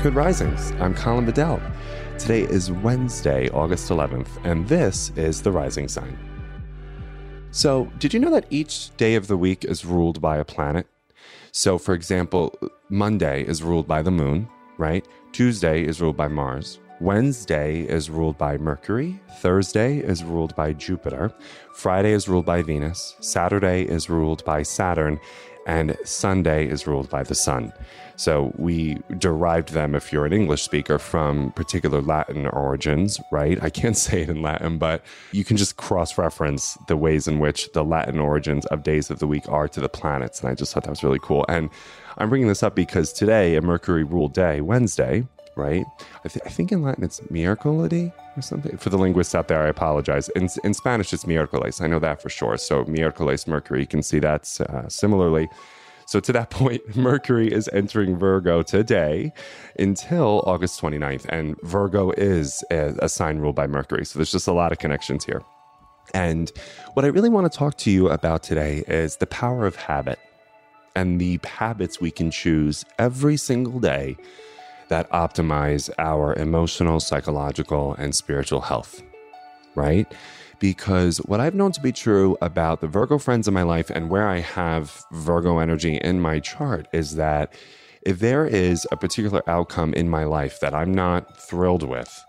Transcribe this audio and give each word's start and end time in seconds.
Good 0.00 0.14
Risings. 0.14 0.70
I'm 0.78 0.94
Colin 0.94 1.26
Bedell. 1.26 1.60
Today 2.18 2.42
is 2.42 2.70
Wednesday, 2.70 3.48
August 3.48 3.90
11th, 3.90 4.28
and 4.44 4.66
this 4.68 5.10
is 5.16 5.42
the 5.42 5.50
Rising 5.50 5.88
Sign. 5.88 6.16
So, 7.50 7.90
did 7.98 8.14
you 8.14 8.20
know 8.20 8.30
that 8.30 8.46
each 8.48 8.96
day 8.96 9.16
of 9.16 9.26
the 9.26 9.36
week 9.36 9.64
is 9.64 9.84
ruled 9.84 10.20
by 10.20 10.36
a 10.36 10.44
planet? 10.44 10.86
So, 11.50 11.78
for 11.78 11.94
example, 11.94 12.56
Monday 12.88 13.42
is 13.42 13.64
ruled 13.64 13.88
by 13.88 14.02
the 14.02 14.12
moon, 14.12 14.48
right? 14.76 15.04
Tuesday 15.32 15.82
is 15.82 16.00
ruled 16.00 16.16
by 16.16 16.28
Mars. 16.28 16.78
Wednesday 17.00 17.82
is 17.82 18.10
ruled 18.10 18.36
by 18.36 18.58
Mercury. 18.58 19.20
Thursday 19.36 19.98
is 19.98 20.24
ruled 20.24 20.56
by 20.56 20.72
Jupiter. 20.72 21.32
Friday 21.72 22.10
is 22.10 22.28
ruled 22.28 22.44
by 22.44 22.62
Venus. 22.62 23.14
Saturday 23.20 23.84
is 23.84 24.10
ruled 24.10 24.44
by 24.44 24.64
Saturn. 24.64 25.20
And 25.66 25.96
Sunday 26.04 26.66
is 26.66 26.86
ruled 26.86 27.08
by 27.10 27.22
the 27.22 27.34
Sun. 27.34 27.72
So 28.16 28.52
we 28.56 28.96
derived 29.18 29.74
them, 29.74 29.94
if 29.94 30.12
you're 30.12 30.24
an 30.24 30.32
English 30.32 30.62
speaker, 30.62 30.98
from 30.98 31.52
particular 31.52 32.00
Latin 32.00 32.46
origins, 32.46 33.20
right? 33.30 33.62
I 33.62 33.70
can't 33.70 33.96
say 34.06 34.22
it 34.22 34.30
in 34.30 34.42
Latin, 34.42 34.78
but 34.78 35.04
you 35.30 35.44
can 35.44 35.56
just 35.56 35.76
cross 35.76 36.18
reference 36.18 36.76
the 36.88 36.96
ways 36.96 37.28
in 37.28 37.38
which 37.38 37.70
the 37.74 37.84
Latin 37.84 38.18
origins 38.18 38.66
of 38.66 38.82
days 38.82 39.10
of 39.10 39.20
the 39.20 39.26
week 39.26 39.48
are 39.48 39.68
to 39.68 39.80
the 39.80 39.88
planets. 39.90 40.40
And 40.40 40.48
I 40.48 40.54
just 40.54 40.72
thought 40.72 40.84
that 40.84 40.90
was 40.90 41.04
really 41.04 41.20
cool. 41.20 41.44
And 41.48 41.70
I'm 42.16 42.28
bringing 42.28 42.48
this 42.48 42.64
up 42.64 42.74
because 42.74 43.12
today, 43.12 43.54
a 43.54 43.60
Mercury 43.60 44.02
ruled 44.02 44.32
day, 44.32 44.60
Wednesday, 44.60 45.28
right? 45.58 45.84
I, 46.24 46.28
th- 46.28 46.44
I, 46.46 46.48
think 46.48 46.72
in 46.72 46.82
Latin 46.82 47.04
it's 47.04 47.20
miércoles 47.20 48.12
or 48.36 48.42
something. 48.42 48.76
For 48.78 48.88
the 48.88 48.96
linguists 48.96 49.34
out 49.34 49.48
there, 49.48 49.62
I 49.62 49.68
apologize. 49.68 50.28
In, 50.30 50.48
in 50.64 50.72
Spanish, 50.72 51.12
it's 51.12 51.24
miércoles. 51.24 51.82
I 51.82 51.86
know 51.86 51.98
that 51.98 52.22
for 52.22 52.30
sure. 52.30 52.56
So 52.56 52.84
miércoles, 52.84 53.46
Mercury, 53.46 53.80
you 53.80 53.86
can 53.86 54.02
see 54.02 54.20
that 54.20 54.58
uh, 54.68 54.88
similarly. 54.88 55.48
So 56.06 56.20
to 56.20 56.32
that 56.32 56.48
point, 56.62 56.96
Mercury 56.96 57.52
is 57.52 57.68
entering 57.72 58.16
Virgo 58.16 58.62
today 58.62 59.32
until 59.78 60.42
August 60.46 60.80
29th. 60.80 61.26
And 61.28 61.60
Virgo 61.62 62.12
is 62.12 62.64
a, 62.70 62.94
a 63.00 63.08
sign 63.08 63.38
ruled 63.38 63.56
by 63.56 63.66
Mercury. 63.66 64.06
So 64.06 64.18
there's 64.18 64.32
just 64.32 64.48
a 64.48 64.52
lot 64.52 64.72
of 64.72 64.78
connections 64.78 65.24
here. 65.24 65.42
And 66.14 66.50
what 66.94 67.04
I 67.04 67.08
really 67.08 67.28
want 67.28 67.52
to 67.52 67.58
talk 67.58 67.76
to 67.78 67.90
you 67.90 68.08
about 68.08 68.42
today 68.42 68.82
is 68.88 69.16
the 69.16 69.26
power 69.26 69.66
of 69.66 69.76
habit 69.76 70.18
and 70.96 71.20
the 71.20 71.38
habits 71.44 72.00
we 72.00 72.10
can 72.10 72.30
choose 72.30 72.84
every 72.98 73.36
single 73.36 73.78
day 73.78 74.16
that 74.88 75.10
optimize 75.10 75.90
our 75.98 76.34
emotional, 76.34 77.00
psychological, 77.00 77.94
and 77.94 78.14
spiritual 78.14 78.60
health, 78.60 79.02
right? 79.74 80.10
Because 80.58 81.18
what 81.18 81.40
I've 81.40 81.54
known 81.54 81.72
to 81.72 81.80
be 81.80 81.92
true 81.92 82.36
about 82.42 82.80
the 82.80 82.88
Virgo 82.88 83.18
friends 83.18 83.46
in 83.46 83.54
my 83.54 83.62
life 83.62 83.90
and 83.90 84.10
where 84.10 84.28
I 84.28 84.40
have 84.40 85.04
Virgo 85.12 85.58
energy 85.58 85.96
in 85.96 86.20
my 86.20 86.40
chart 86.40 86.88
is 86.92 87.14
that 87.16 87.52
if 88.02 88.18
there 88.18 88.46
is 88.46 88.86
a 88.90 88.96
particular 88.96 89.42
outcome 89.48 89.94
in 89.94 90.08
my 90.08 90.24
life 90.24 90.60
that 90.60 90.74
I'm 90.74 90.92
not 90.92 91.36
thrilled 91.36 91.82
with, 91.82 92.24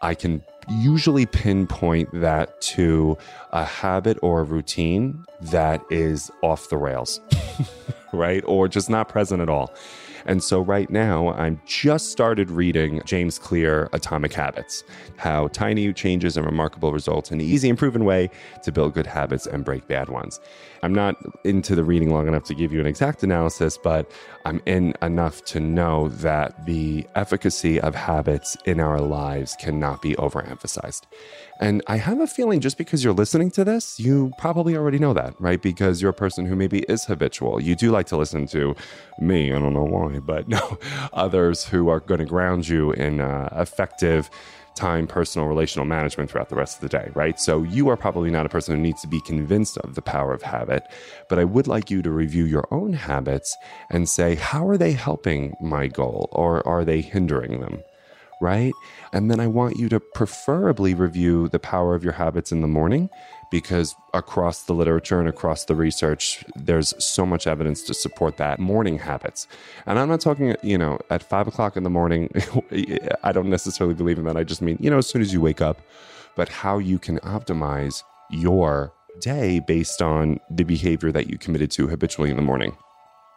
I 0.00 0.14
can 0.14 0.42
usually 0.68 1.26
pinpoint 1.26 2.08
that 2.20 2.60
to 2.60 3.16
a 3.52 3.64
habit 3.64 4.18
or 4.22 4.40
a 4.40 4.44
routine 4.44 5.24
that 5.40 5.82
is 5.90 6.30
off 6.42 6.68
the 6.68 6.76
rails, 6.76 7.20
right? 8.12 8.44
Or 8.46 8.68
just 8.68 8.88
not 8.88 9.08
present 9.08 9.42
at 9.42 9.48
all. 9.48 9.74
And 10.26 10.42
so 10.42 10.60
right 10.60 10.90
now, 10.90 11.32
I'm 11.32 11.60
just 11.66 12.10
started 12.10 12.50
reading 12.50 13.02
James 13.04 13.38
Clear 13.38 13.88
Atomic 13.92 14.32
Habits 14.32 14.84
How 15.16 15.48
Tiny 15.48 15.92
Changes 15.92 16.36
and 16.36 16.44
Remarkable 16.44 16.92
Results 16.92 17.30
in 17.30 17.40
an 17.40 17.46
Easy 17.46 17.68
and 17.68 17.78
Proven 17.78 18.04
Way 18.04 18.30
to 18.62 18.72
Build 18.72 18.94
Good 18.94 19.06
Habits 19.06 19.46
and 19.46 19.64
Break 19.64 19.86
Bad 19.86 20.08
Ones. 20.08 20.40
I'm 20.82 20.94
not 20.94 21.16
into 21.44 21.74
the 21.74 21.84
reading 21.84 22.10
long 22.10 22.28
enough 22.28 22.44
to 22.44 22.54
give 22.54 22.72
you 22.72 22.80
an 22.80 22.86
exact 22.86 23.22
analysis, 23.22 23.78
but 23.78 24.10
I'm 24.44 24.62
in 24.66 24.94
enough 25.02 25.44
to 25.46 25.60
know 25.60 26.08
that 26.08 26.66
the 26.66 27.06
efficacy 27.14 27.80
of 27.80 27.94
habits 27.94 28.56
in 28.64 28.80
our 28.80 29.00
lives 29.00 29.56
cannot 29.58 30.02
be 30.02 30.14
overemphasized. 30.14 31.02
And 31.60 31.82
I 31.88 31.96
have 31.96 32.20
a 32.20 32.26
feeling 32.26 32.60
just 32.60 32.78
because 32.78 33.02
you're 33.02 33.12
listening 33.12 33.50
to 33.52 33.64
this, 33.64 33.98
you 33.98 34.32
probably 34.38 34.76
already 34.76 34.98
know 34.98 35.12
that, 35.14 35.34
right? 35.40 35.60
Because 35.60 36.00
you're 36.00 36.10
a 36.10 36.14
person 36.14 36.46
who 36.46 36.54
maybe 36.54 36.80
is 36.88 37.04
habitual. 37.04 37.60
You 37.60 37.74
do 37.74 37.90
like 37.90 38.06
to 38.06 38.16
listen 38.16 38.46
to 38.48 38.76
me, 39.18 39.52
I 39.52 39.58
don't 39.58 39.72
know 39.72 39.82
why, 39.82 40.07
but 40.18 40.48
no, 40.48 40.78
others 41.12 41.66
who 41.66 41.88
are 41.88 42.00
going 42.00 42.20
to 42.20 42.26
ground 42.26 42.68
you 42.68 42.92
in 42.92 43.20
uh, 43.20 43.48
effective 43.52 44.30
time, 44.74 45.06
personal, 45.06 45.48
relational 45.48 45.84
management 45.84 46.30
throughout 46.30 46.48
the 46.48 46.54
rest 46.54 46.76
of 46.76 46.82
the 46.82 46.88
day, 46.88 47.10
right? 47.14 47.38
So 47.40 47.64
you 47.64 47.88
are 47.88 47.96
probably 47.96 48.30
not 48.30 48.46
a 48.46 48.48
person 48.48 48.76
who 48.76 48.80
needs 48.80 49.02
to 49.02 49.08
be 49.08 49.20
convinced 49.22 49.76
of 49.78 49.96
the 49.96 50.02
power 50.02 50.32
of 50.32 50.42
habit, 50.42 50.84
but 51.28 51.38
I 51.38 51.44
would 51.44 51.66
like 51.66 51.90
you 51.90 52.00
to 52.02 52.10
review 52.10 52.44
your 52.44 52.66
own 52.70 52.92
habits 52.92 53.56
and 53.90 54.08
say, 54.08 54.36
how 54.36 54.66
are 54.68 54.76
they 54.76 54.92
helping 54.92 55.56
my 55.60 55.88
goal 55.88 56.28
or 56.32 56.66
are 56.66 56.84
they 56.84 57.00
hindering 57.00 57.60
them? 57.60 57.82
right? 58.40 58.72
And 59.12 59.30
then 59.30 59.40
I 59.40 59.46
want 59.46 59.78
you 59.78 59.88
to 59.88 60.00
preferably 60.00 60.94
review 60.94 61.48
the 61.48 61.58
power 61.58 61.94
of 61.94 62.04
your 62.04 62.12
habits 62.12 62.52
in 62.52 62.60
the 62.60 62.68
morning 62.68 63.10
because 63.50 63.94
across 64.14 64.62
the 64.64 64.72
literature 64.72 65.20
and 65.20 65.28
across 65.28 65.64
the 65.64 65.74
research, 65.74 66.44
there's 66.54 66.92
so 67.02 67.24
much 67.24 67.46
evidence 67.46 67.82
to 67.82 67.94
support 67.94 68.36
that 68.36 68.58
morning 68.58 68.98
habits. 68.98 69.46
And 69.86 69.98
I'm 69.98 70.08
not 70.08 70.20
talking, 70.20 70.56
you 70.62 70.78
know, 70.78 70.98
at 71.10 71.22
five 71.22 71.48
o'clock 71.48 71.76
in 71.76 71.82
the 71.82 71.90
morning. 71.90 72.30
I 73.22 73.32
don't 73.32 73.50
necessarily 73.50 73.94
believe 73.94 74.18
in 74.18 74.24
that. 74.24 74.36
I 74.36 74.44
just 74.44 74.62
mean, 74.62 74.76
you 74.80 74.90
know, 74.90 74.98
as 74.98 75.06
soon 75.06 75.22
as 75.22 75.32
you 75.32 75.40
wake 75.40 75.60
up, 75.60 75.80
but 76.36 76.48
how 76.48 76.78
you 76.78 76.98
can 76.98 77.18
optimize 77.20 78.02
your 78.30 78.92
day 79.20 79.58
based 79.60 80.02
on 80.02 80.38
the 80.50 80.64
behavior 80.64 81.10
that 81.10 81.28
you 81.28 81.38
committed 81.38 81.70
to 81.72 81.88
habitually 81.88 82.30
in 82.30 82.36
the 82.36 82.42
morning 82.42 82.76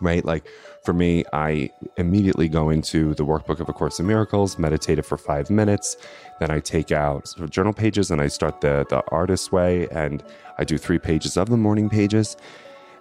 right? 0.00 0.24
Like 0.24 0.46
for 0.84 0.92
me, 0.92 1.24
I 1.32 1.70
immediately 1.96 2.48
go 2.48 2.70
into 2.70 3.14
the 3.14 3.24
workbook 3.24 3.60
of 3.60 3.68
A 3.68 3.72
Course 3.72 3.98
in 3.98 4.06
Miracles, 4.06 4.58
meditate 4.58 4.98
it 4.98 5.02
for 5.02 5.16
five 5.16 5.50
minutes. 5.50 5.96
Then 6.40 6.50
I 6.50 6.60
take 6.60 6.92
out 6.92 7.28
sort 7.28 7.44
of 7.44 7.50
journal 7.50 7.72
pages 7.72 8.10
and 8.10 8.20
I 8.20 8.28
start 8.28 8.60
the, 8.60 8.86
the 8.88 9.02
artist 9.08 9.52
way 9.52 9.88
and 9.90 10.22
I 10.58 10.64
do 10.64 10.78
three 10.78 10.98
pages 10.98 11.36
of 11.36 11.48
the 11.48 11.56
morning 11.56 11.88
pages. 11.88 12.36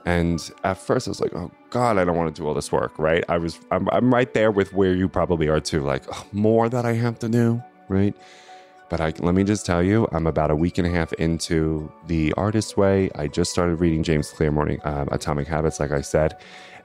And 0.06 0.40
at 0.64 0.78
first 0.78 1.08
I 1.08 1.12
was 1.12 1.20
like, 1.20 1.34
oh 1.36 1.52
God, 1.72 1.98
I 1.98 2.06
don't 2.06 2.16
want 2.16 2.34
to 2.34 2.42
do 2.42 2.48
all 2.48 2.54
this 2.54 2.72
work, 2.72 2.98
right? 3.00 3.24
I 3.28 3.38
was, 3.38 3.60
I'm, 3.72 3.90
I'm 3.90 4.14
right 4.14 4.32
there 4.34 4.52
with 4.52 4.72
where 4.74 4.94
you 4.94 5.10
probably 5.10 5.48
are 5.48 5.60
too, 5.60 5.84
like 5.84 6.04
oh, 6.12 6.26
more 6.32 6.70
that 6.70 6.86
I 6.86 6.94
have 6.94 7.20
to 7.20 7.30
do, 7.30 7.62
right? 7.90 8.16
But 8.90 9.02
I, 9.02 9.14
let 9.20 9.34
me 9.34 9.44
just 9.44 9.66
tell 9.66 9.82
you, 9.82 10.08
I'm 10.12 10.28
about 10.28 10.52
a 10.52 10.56
week 10.56 10.78
and 10.78 10.86
a 10.86 10.92
half 10.92 11.12
into 11.14 11.92
the 12.06 12.34
artist 12.34 12.78
way. 12.78 13.10
I 13.16 13.28
just 13.28 13.52
started 13.52 13.78
reading 13.78 14.04
James 14.04 14.30
Clear 14.30 14.52
Morning 14.52 14.80
uh, 14.84 15.06
Atomic 15.12 15.48
Habits, 15.48 15.80
like 15.80 15.92
I 15.92 16.02
said, 16.02 16.38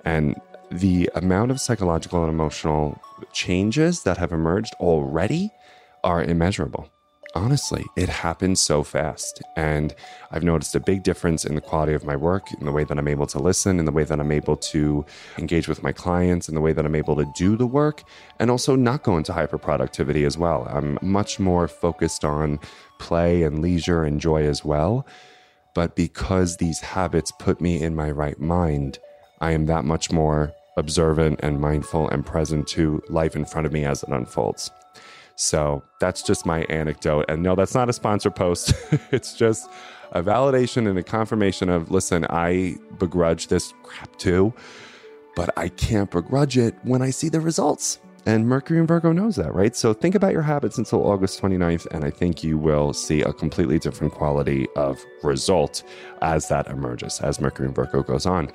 and 0.05 0.41
the 0.71 1.11
amount 1.15 1.51
of 1.51 1.61
psychological 1.61 2.23
and 2.23 2.31
emotional 2.31 3.01
changes 3.33 4.05
that 4.05 4.17
have 4.17 4.33
emerged 4.33 4.75
already 4.81 5.51
are 6.05 6.23
immeasurable. 6.23 6.89
Honestly, 7.35 7.85
it 7.97 8.09
happens 8.09 8.61
so 8.61 8.83
fast. 8.83 9.41
And 9.57 9.95
I've 10.33 10.43
noticed 10.43 10.75
a 10.75 10.81
big 10.81 11.05
difference 11.05 11.45
in 11.45 11.55
the 11.55 11.61
quality 11.61 11.93
of 11.93 12.05
my 12.05 12.17
work, 12.17 12.53
in 12.59 12.67
the 12.67 12.73
way 12.73 12.83
that 12.85 12.99
I'm 12.99 13.07
able 13.07 13.27
to 13.29 13.39
listen, 13.39 13.79
in 13.79 13.85
the 13.85 13.93
way 13.93 14.03
that 14.03 14.19
I'm 14.19 14.33
able 14.33 14.57
to 14.57 15.05
engage 15.39 15.69
with 15.69 15.83
my 15.83 15.93
clients, 15.93 16.49
in 16.49 16.57
the 16.57 16.61
way 16.61 16.73
that 16.73 16.85
I'm 16.85 16.95
able 16.97 17.15
to 17.17 17.33
do 17.37 17.57
the 17.57 17.67
work, 17.67 18.03
and 18.41 18.51
also 18.51 18.75
not 18.75 19.05
go 19.05 19.17
into 19.17 19.33
hyper 19.33 19.59
productivity 19.59 20.25
as 20.25 20.37
well. 20.37 20.67
I'm 20.69 20.99
much 21.03 21.39
more 21.39 21.69
focused 21.69 22.25
on 22.25 22.59
play 22.99 23.45
and 23.45 23.61
leisure 23.61 24.03
and 24.03 24.21
joy 24.21 24.45
as 24.47 24.65
well. 24.65 25.07
But 25.73 25.95
because 25.95 26.57
these 26.57 26.81
habits 26.81 27.33
put 27.39 27.61
me 27.61 27.81
in 27.81 27.95
my 27.95 28.11
right 28.11 28.41
mind, 28.41 28.99
I 29.41 29.53
am 29.53 29.67
that 29.67 29.85
much 29.85 30.11
more 30.11 30.53
observant 30.77 31.41
and 31.43 31.61
mindful 31.61 32.09
and 32.09 32.25
present 32.25 32.67
to 32.69 33.03
life 33.09 33.37
in 33.37 33.45
front 33.45 33.67
of 33.67 33.73
me 33.73 33.85
as 33.85 34.03
it 34.03 34.09
unfolds. 34.09 34.71
So 35.37 35.83
that's 36.01 36.23
just 36.23 36.45
my 36.45 36.65
anecdote. 36.65 37.25
And 37.29 37.43
no, 37.43 37.55
that's 37.55 37.75
not 37.75 37.89
a 37.89 37.93
sponsor 37.95 38.31
post. 38.31 38.75
it's 39.11 39.35
just 39.35 39.71
a 40.13 40.23
validation 40.23 40.89
and 40.89 40.99
a 40.99 41.03
confirmation 41.03 41.71
of 41.71 41.91
listen, 41.91 42.27
I 42.29 42.77
begrudge 42.99 43.47
this 43.47 43.73
crap 43.83 44.15
too, 44.17 44.53
but 45.37 45.51
I 45.57 45.69
can't 45.69 46.11
begrudge 46.11 46.59
it 46.59 46.75
when 46.83 47.01
I 47.01 47.11
see 47.11 47.29
the 47.29 47.41
results. 47.41 47.99
And 48.27 48.47
Mercury 48.47 48.79
and 48.79 48.87
Virgo 48.87 49.13
knows 49.13 49.37
that, 49.37 49.55
right? 49.55 49.75
So 49.75 49.95
think 49.95 50.15
about 50.15 50.33
your 50.35 50.43
habits 50.43 50.77
until 50.77 51.07
August 51.11 51.41
29th, 51.41 51.87
and 51.87 52.05
I 52.05 52.11
think 52.11 52.45
you 52.45 52.59
will 52.59 52.93
see 52.93 53.23
a 53.23 53.33
completely 53.33 53.79
different 53.79 54.13
quality 54.13 54.69
of 54.77 55.03
result 55.23 55.83
as 56.21 56.49
that 56.49 56.67
emerges, 56.67 57.19
as 57.21 57.41
Mercury 57.41 57.69
and 57.69 57.75
Virgo 57.75 58.03
goes 58.03 58.27
on. 58.27 58.53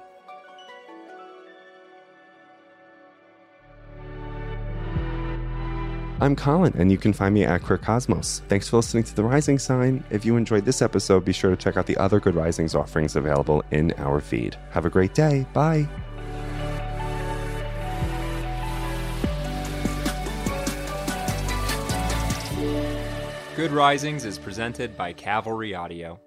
I'm 6.25 6.35
Colin, 6.35 6.73
and 6.75 6.91
you 6.91 6.97
can 6.97 7.13
find 7.13 7.35
me 7.35 7.43
at 7.43 7.61
Queer 7.61 7.77
Cosmos. 7.77 8.41
Thanks 8.47 8.67
for 8.67 8.77
listening 8.77 9.03
to 9.03 9.15
The 9.15 9.23
Rising 9.23 9.59
Sign. 9.59 10.03
If 10.09 10.25
you 10.25 10.37
enjoyed 10.37 10.65
this 10.65 10.81
episode, 10.81 11.23
be 11.23 11.31
sure 11.31 11.51
to 11.51 11.55
check 11.55 11.77
out 11.77 11.85
the 11.85 11.95
other 11.97 12.19
Good 12.19 12.33
Risings 12.33 12.73
offerings 12.73 13.15
available 13.15 13.63
in 13.69 13.93
our 13.99 14.19
feed. 14.19 14.57
Have 14.71 14.85
a 14.85 14.89
great 14.89 15.13
day. 15.13 15.45
Bye. 15.53 15.87
Good 23.55 23.71
Risings 23.71 24.25
is 24.25 24.39
presented 24.39 24.97
by 24.97 25.13
Cavalry 25.13 25.75
Audio. 25.75 26.19